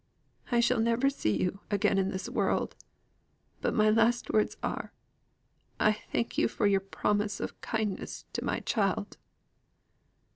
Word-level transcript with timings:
I 0.51 0.61
shall 0.61 0.79
never 0.79 1.11
see 1.11 1.39
you 1.39 1.59
again 1.69 1.99
in 1.99 2.09
this 2.09 2.27
world. 2.27 2.75
But 3.61 3.75
my 3.75 3.91
last 3.91 4.31
words 4.33 4.57
are, 4.63 4.91
I 5.79 5.91
thank 5.93 6.39
you 6.39 6.47
for 6.47 6.65
your 6.65 6.79
promise 6.81 7.39
of 7.39 7.61
kindness 7.61 8.25
to 8.33 8.43
my 8.43 8.61
child." 8.61 9.17